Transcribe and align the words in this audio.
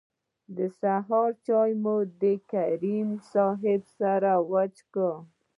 د 0.57 0.59
سهار 0.81 1.29
چای 1.45 1.71
مو 1.83 1.97
د 2.21 2.23
کریمي 2.51 3.17
صیب 3.31 3.81
سره 3.99 4.31
وڅښه. 4.49 5.11